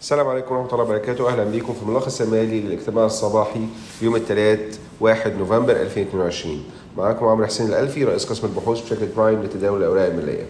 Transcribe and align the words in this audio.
السلام 0.00 0.28
عليكم 0.28 0.54
ورحمة 0.54 0.72
الله 0.72 0.84
وبركاته. 0.84 1.28
أهلا 1.28 1.44
بكم 1.44 1.72
في 1.72 1.84
ملخص 1.84 2.20
المالي 2.20 2.60
للاجتماع 2.60 3.06
الصباحي 3.06 3.66
يوم 4.02 4.16
الثلاث 4.16 4.78
1 5.00 5.36
نوفمبر 5.38 5.72
2022 5.72 6.62
معاكم 6.96 7.26
عمرو 7.26 7.46
حسين 7.46 7.66
الألفي 7.66 8.04
رئيس 8.04 8.30
قسم 8.30 8.46
البحوث 8.46 8.80
بشركة 8.84 9.08
برايم 9.16 9.42
لتداول 9.42 9.78
الأوراق 9.80 10.06
المالية. 10.06 10.46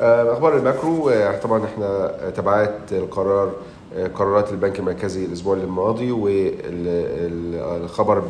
آه، 0.00 0.32
أخبار 0.32 0.56
ال 0.56 0.65
macro 0.65 1.10
آه، 1.10 1.38
طبعا 1.38 1.64
إحنا 1.64 2.12
تبعات 2.36 2.78
القرار 2.92 3.52
آه، 3.96 4.06
قرارات 4.06 4.50
البنك 4.50 4.78
المركزي 4.78 5.24
الأسبوع 5.24 5.56
الماضي 5.56 6.12
والخبر 6.12 8.22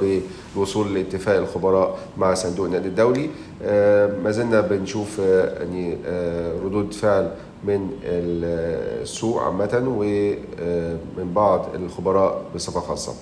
بالوصول 0.55 0.95
لاتفاق 0.95 1.37
الخبراء 1.37 1.99
مع 2.19 2.35
صندوق 2.35 2.67
النقد 2.67 2.87
الدولي. 2.87 3.31
ما 4.25 4.31
زلنا 4.31 4.61
بنشوف 4.61 5.19
يعني 5.19 5.97
ردود 6.65 6.95
فعل 6.95 7.31
من 7.67 7.91
السوق 8.05 9.43
عامة 9.43 9.85
ومن 9.99 11.33
بعض 11.35 11.67
الخبراء 11.75 12.43
بصفة 12.55 12.81
خاصة 12.81 13.13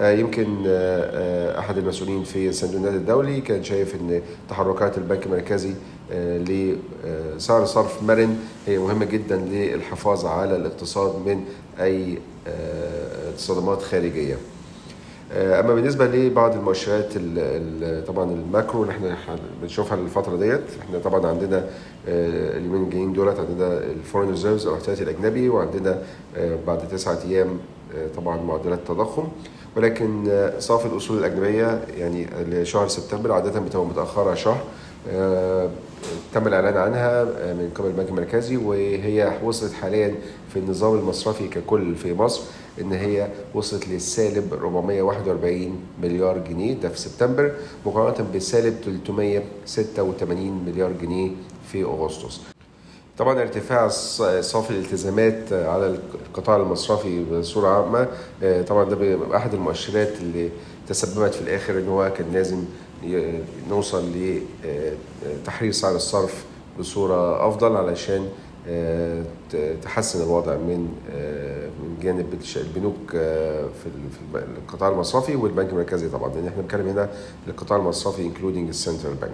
آه، 0.00 0.12
يمكن 0.12 0.56
آه، 0.66 1.50
آه، 1.56 1.58
أحد 1.58 1.78
المسؤولين 1.78 2.24
في 2.24 2.52
صندوق 2.52 2.76
النقد 2.76 2.94
الدولي 2.94 3.40
كان 3.40 3.64
شايف 3.64 3.94
إن 3.94 4.20
تحركات 4.48 4.98
البنك 4.98 5.26
المركزي 5.26 5.72
آه، 6.12 6.38
لسعر 6.38 7.64
صرف 7.64 8.02
مرن 8.02 8.36
هي 8.66 8.78
مهمة 8.78 9.04
جدا 9.04 9.36
للحفاظ 9.36 10.26
على 10.26 10.56
الاقتصاد 10.56 11.14
من 11.26 11.44
آه، 11.80 13.36
صدمات 13.36 13.82
خارجية. 13.82 14.34
آه، 14.34 14.59
أما 15.32 15.74
بالنسبة 15.74 16.06
لبعض 16.06 16.54
المؤشرات 16.56 17.16
ال- 17.16 17.38
ال- 17.38 18.04
طبعا 18.06 18.30
الماكرو 18.30 18.82
اللي 18.82 18.92
إحنا 18.92 19.16
بنشوفها 19.62 19.98
الفترة 19.98 20.36
ديت 20.36 20.60
إحنا 20.80 20.98
طبعا 20.98 21.26
عندنا 21.26 21.56
آه، 22.08 22.56
اليومين 22.58 22.82
الجايين 22.82 23.12
دولت 23.12 23.38
عندنا 23.38 23.78
ال 23.78 23.84
foreign 23.84 24.30
reserves 24.30 24.66
أو 24.66 24.72
الاحتياطي 24.74 25.02
الأجنبي 25.02 25.48
وعندنا 25.48 25.98
آه، 26.36 26.58
بعد 26.66 26.88
تسعة 26.88 27.18
أيام 27.28 27.48
آه، 27.96 28.06
طبعا 28.16 28.36
معدلات 28.42 28.78
التضخم 28.78 29.28
ولكن 29.76 30.24
آه، 30.30 30.58
صافي 30.58 30.86
الأصول 30.86 31.18
الأجنبية 31.18 31.80
يعني 31.96 32.26
لشهر 32.48 32.88
سبتمبر 32.88 33.32
عادة 33.32 33.60
بتبقى 33.60 33.86
متأخرة 33.86 34.34
شهر. 34.34 34.60
آه، 35.12 35.68
تم 36.34 36.46
الإعلان 36.46 36.76
عنها 36.76 37.22
آه، 37.22 37.52
من 37.52 37.70
قبل 37.74 37.86
البنك 37.88 38.08
المركزي 38.08 38.56
وهي 38.56 39.32
وصلت 39.44 39.72
حاليا 39.72 40.14
في 40.52 40.58
النظام 40.58 40.98
المصرفي 40.98 41.48
ككل 41.48 41.94
في 41.94 42.14
مصر. 42.14 42.42
إن 42.80 42.92
هي 42.92 43.28
وصلت 43.54 43.88
للسالب 43.88 44.54
441 44.54 45.80
مليار 46.02 46.38
جنيه. 46.38 46.74
ده 46.74 46.88
في 46.88 46.98
سبتمبر 47.00 47.52
مقارنة 47.86 48.28
بسالب 48.34 48.74
386 49.66 50.64
مليار 50.66 50.92
جنيه 50.92 51.30
في 51.72 51.84
أغسطس. 51.84 52.40
طبعا 53.18 53.40
ارتفاع 53.40 53.88
صافي 54.40 54.70
الالتزامات 54.70 55.52
على 55.52 55.98
القطاع 56.26 56.56
المصرفي 56.56 57.24
بصورة 57.24 57.68
عامة. 57.68 58.08
آه، 58.42 58.62
طبعا 58.62 58.84
ده 58.84 59.36
احد 59.36 59.54
المؤشرات 59.54 60.12
اللي 60.20 60.50
تسببت 60.88 61.34
في 61.34 61.40
الآخر 61.40 61.78
إن 61.78 61.88
هو 61.88 62.12
كان 62.16 62.26
لازم 62.32 62.64
نوصل 63.70 64.04
لتحرير 65.24 65.72
سعر 65.72 65.96
الصرف 65.96 66.44
بصورة 66.78 67.48
أفضل 67.48 67.76
علشان 67.76 68.20
آه، 68.22 68.28
تحسن 69.82 70.22
الوضع 70.22 70.56
من 70.56 70.88
آه، 71.12 71.66
من 71.82 71.96
جانب 72.02 72.26
البنوك 72.56 73.14
آه، 73.14 73.64
في 73.64 73.88
القطاع 74.58 74.88
المصرفي 74.88 75.36
والبنك 75.36 75.70
المركزي 75.70 76.08
طبعا 76.08 76.34
لأن 76.34 76.46
إحنا 76.46 76.62
بنتكلم 76.62 76.88
هنا 76.88 77.08
للقطاع 77.46 77.78
المصرفي 77.78 78.22
including 78.22 78.68
ال 78.68 78.74
central 78.74 79.14
bank 79.14 79.32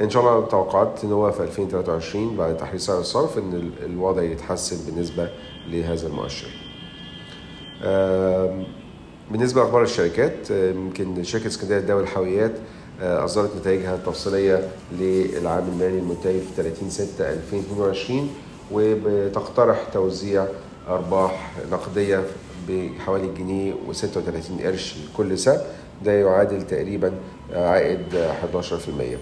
إن 0.00 0.10
شاء 0.10 0.22
الله 0.22 0.46
توقعات 0.46 1.04
إن 1.04 1.12
هو 1.12 1.30
في 1.32 1.42
2023 1.42 2.36
بعد 2.36 2.56
تحرير 2.56 2.78
سعر 2.78 3.00
الصرف 3.00 3.38
إن 3.38 3.52
ال- 3.54 3.84
الوضع 3.84 4.22
يتحسن 4.22 4.76
بالنسبة 4.92 5.28
لهذا 5.68 6.06
المؤشر. 6.06 6.48
بالنسبة 9.30 9.60
لأخبار 9.62 9.82
الشركات 9.82 10.50
آه، 10.50 10.70
يمكن 10.70 11.22
شركة 11.22 11.46
اسكندرية 11.46 11.78
لتداول 11.80 12.02
الحاويات 12.02 12.52
آه، 13.02 13.24
اصدرت 13.24 13.56
نتائجها 13.56 13.94
التفصيليه 13.94 14.68
للعام 14.98 15.68
المالي 15.68 15.98
المنتهي 15.98 16.40
في 16.40 16.46
30 16.56 16.90
6 16.90 17.32
2022 17.32 18.30
وبتقترح 18.72 19.84
توزيع 19.92 20.46
أرباح 20.88 21.52
نقدية 21.72 22.24
بحوالي 22.68 23.28
جنيه 23.38 23.72
و36 23.72 24.62
قرش 24.64 24.94
لكل 25.12 25.38
سهم 25.38 25.60
ده 26.04 26.12
يعادل 26.12 26.66
تقريبا 26.66 27.12
آه، 27.52 27.68
عائد 27.68 28.14
آه، 28.14 28.32
11%. 28.32 29.18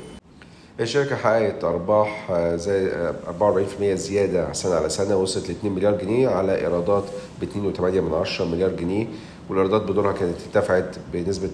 الشركة 0.81 1.17
حققت 1.17 1.65
أرباح 1.65 2.31
آه، 2.31 2.57
زي 2.57 2.87
آه، 2.87 3.15
44% 3.27 3.95
زيادة 3.95 4.53
سنة 4.53 4.75
على 4.75 4.89
سنة 4.89 5.17
وصلت 5.17 5.49
ل 5.49 5.51
2 5.51 5.73
مليار 5.75 5.95
جنيه 5.99 6.29
على 6.29 6.57
إيرادات 6.61 7.05
ب 7.41 7.45
2.8 7.45 7.81
من 8.01 8.15
10 8.15 8.45
مليار 8.45 8.71
جنيه 8.71 9.07
والإيرادات 9.49 9.83
بدورها 9.83 10.13
كانت 10.13 10.35
ارتفعت 10.47 10.97
بنسبة 11.13 11.49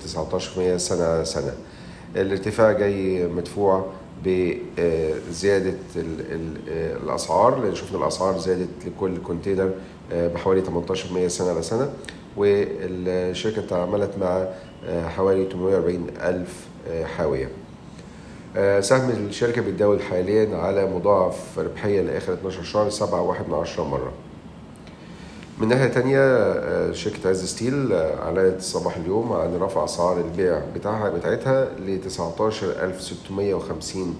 19% 0.74 0.76
سنة 0.76 1.04
على 1.04 1.24
سنة. 1.24 1.52
الارتفاع 2.16 2.72
جاي 2.72 3.26
مدفوع 3.26 3.86
بزيادة 4.24 5.74
ال- 5.96 6.20
ال- 6.32 6.56
الأسعار 7.02 7.58
لأن 7.62 7.74
شفنا 7.74 7.98
الأسعار 7.98 8.38
زادت 8.38 8.68
لكل 8.86 9.16
container 9.18 9.70
آه، 10.12 10.28
بحوالي 10.28 10.62
18% 10.62 11.28
سنة 11.28 11.50
على 11.50 11.62
سنة 11.62 11.92
والشركة 12.36 13.62
تعاملت 13.66 14.10
مع 14.20 14.46
آه، 14.86 15.08
حوالي 15.08 15.48
840 15.52 16.06
ألف 16.20 16.66
آه، 16.88 17.04
حاوية. 17.04 17.48
سهم 18.80 19.10
الشركة 19.10 19.62
بيتداول 19.62 20.02
حاليا 20.02 20.56
على 20.56 20.86
مضاعف 20.86 21.58
ربحية 21.58 22.00
لآخر 22.02 22.32
12 22.32 22.62
شهر 22.62 22.90
7.1 22.90 23.48
من 23.48 23.54
عشرة 23.54 23.84
مرة 23.84 24.12
من 25.60 25.68
ناحية 25.68 25.86
تانية 25.88 26.18
آه، 26.18 26.92
شركة 26.92 27.28
عز 27.30 27.44
Steel 27.44 27.92
آه، 27.92 28.22
أعلنت 28.22 28.60
صباح 28.60 28.96
اليوم 28.96 29.32
عن 29.32 29.56
رفع 29.56 29.84
أسعار 29.84 30.20
البيع 30.20 30.62
بتاعها 30.74 31.10
بتاعتها 31.10 31.64
ل 31.78 32.00
19650 32.00 34.16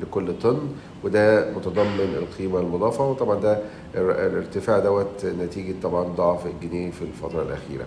لكل 0.00 0.38
طن 0.38 0.58
وده 1.04 1.50
متضمن 1.56 2.14
القيمة 2.18 2.60
المضافة 2.60 3.10
وطبعا 3.10 3.40
ده 3.40 3.58
الارتفاع 3.94 4.78
دوت 4.78 5.24
نتيجة 5.24 5.74
طبعا 5.82 6.04
ضعف 6.04 6.46
الجنيه 6.46 6.90
في 6.90 7.02
الفترة 7.02 7.42
الأخيرة. 7.42 7.84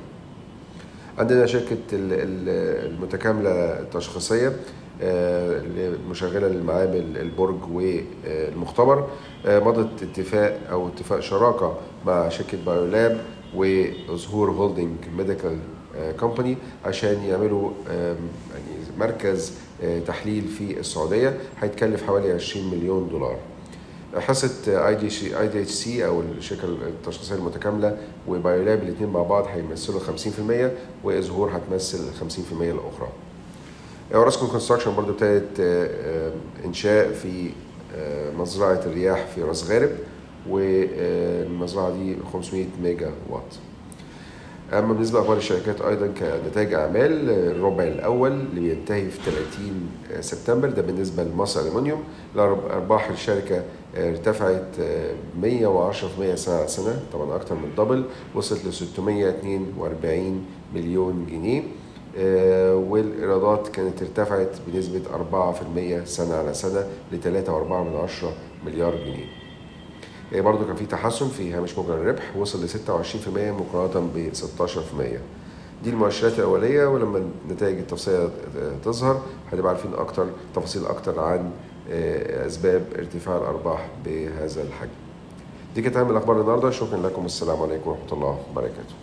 عندنا 1.18 1.46
شركة 1.46 1.78
ال- 1.94 2.14
ال- 2.14 2.92
المتكاملة 2.94 3.52
التشخيصية 3.80 4.56
آه، 5.02 5.58
اللي 5.60 5.98
مشغلة 6.10 6.48
للمعامل 6.48 7.18
البرج 7.18 7.58
والمختبر 7.72 9.08
آه، 9.46 9.60
مضت 9.60 10.04
اتفاق 10.04 10.60
أو 10.72 10.88
اتفاق 10.88 11.20
شراكة 11.20 11.78
مع 12.06 12.30
شركة 12.30 12.58
Biolab 12.66 13.22
وإزهور 13.56 14.52
Holding 14.52 14.96
Medical 15.18 15.58
Company 16.20 16.58
عشان 16.86 17.24
يعملوا 17.24 17.72
يعني 17.90 18.16
مركز 19.00 19.54
آه، 19.84 20.00
تحليل 20.00 20.44
في 20.48 20.80
السعودية 20.80 21.38
هيتكلف 21.62 22.04
حوالي 22.04 22.32
20 22.32 22.72
مليون 22.72 23.10
دولار. 23.10 23.38
حصة 24.18 24.88
اي 24.88 24.96
دي 24.96 25.40
اي 25.40 25.48
دي 25.48 25.62
اتش 25.62 25.72
سي 25.72 26.06
أو 26.06 26.22
الشركة 26.22 26.66
التشخيصية 26.66 27.36
المتكاملة 27.36 27.98
و 28.28 28.36
Biolab 28.36 28.84
الاثنين 28.84 29.10
مع 29.10 29.24
بعض 29.24 29.46
هيمثلوا 29.48 30.00
50% 30.00 30.72
وإزهور 31.04 31.58
هتمثل 31.58 31.98
50% 32.20 32.52
الأخرى. 32.52 33.10
اوراسكوم 34.14 34.50
Construction 34.50 34.96
برضو 34.96 35.12
ابتدت 35.12 35.60
آه، 35.60 35.88
آه، 36.28 36.32
إنشاء 36.66 37.12
في 37.12 37.50
آه، 37.96 38.32
مزرعة 38.32 38.82
الرياح 38.86 39.26
في 39.36 39.44
راس 39.44 39.72
غارب 39.72 39.90
والمزرعة 40.50 41.90
دي 41.90 42.18
500 42.34 42.66
ميجا 42.84 43.12
وات. 43.30 43.56
أما 44.74 44.94
بالنسبة 44.94 45.20
لأخبار 45.20 45.38
الشركات 45.38 45.82
أيضا 45.82 46.08
كنتائج 46.08 46.74
أعمال 46.74 47.30
الربع 47.30 47.84
الأول 47.84 48.32
اللي 48.32 48.62
بينتهي 48.62 49.10
في 49.10 49.20
30 50.12 50.22
سبتمبر 50.22 50.70
ده 50.70 50.82
بالنسبة 50.82 51.24
لمصر 51.24 51.62
الومنيوم 51.62 52.04
أرباح 52.38 53.10
الشركة 53.10 53.64
ارتفعت 53.98 54.66
110% 55.42 56.36
سنة 56.36 56.56
على 56.56 56.68
سنة 56.68 57.00
طبعا 57.14 57.36
أكتر 57.36 57.56
من 57.56 57.70
دبل 57.78 58.04
وصلت 58.36 58.66
ل 58.66 58.74
642 58.74 60.46
مليون 60.76 61.26
جنيه. 61.32 61.64
آه، 62.18 62.76
والإيرادات 62.76 63.68
كانت 63.68 64.02
ارتفعت 64.02 64.50
بنسبة 64.68 65.02
4% 65.14 66.06
سنة 66.06 66.36
على 66.36 66.54
سنة 66.54 66.86
ل 67.12 67.18
3.4 67.22 68.26
مليار 68.66 68.96
جنيه. 68.96 69.41
برضو 70.34 70.66
كان 70.66 70.76
في 70.76 70.86
تحسن 70.86 71.30
في 71.30 71.54
هامش 71.54 71.78
مجرى 71.78 71.94
الربح 71.96 72.38
وصل 72.38 72.66
ل 72.66 72.70
26% 72.70 73.28
مقارنة 73.38 74.08
ب 74.16 74.32
16% 74.34 75.20
دي 75.84 75.90
المؤشرات 75.90 76.40
الأولية 76.40 76.86
ولما 76.86 77.26
النتائج 77.48 77.78
التفصيلية 77.78 78.30
تظهر 78.86 79.22
هنبقى 79.54 79.70
عارفين 79.70 79.94
أكتر 79.94 80.28
تفاصيل 80.56 80.86
أكتر 80.86 81.20
عن 81.20 81.52
آه، 81.92 82.48
أسباب 82.48 82.86
ارتفاع 82.98 83.38
الأرباح 83.38 83.88
بهذا 84.06 84.62
الحجم. 84.64 84.90
دي 85.76 85.82
كانت 85.82 85.98
أهم 85.98 86.10
الأخبار 86.12 86.42
النهاردة. 86.42 86.70
شكرا 86.72 86.98
لكم. 86.98 87.26
السلام 87.26 87.62
عليكم 87.62 87.90
ورحمة 87.90 88.14
الله 88.14 88.40
وبركاته. 88.52 88.96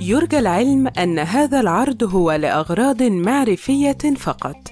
يرجى 0.00 0.38
العلم 0.38 0.88
أن 0.98 1.18
هذا 1.18 1.60
العرض 1.60 2.04
هو 2.14 2.32
لأغراض 2.32 3.02
معرفية 3.02 4.14
فقط. 4.16 4.71